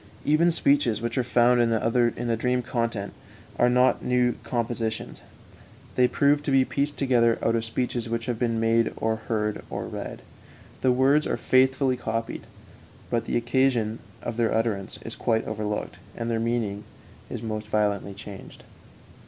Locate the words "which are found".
0.99-1.61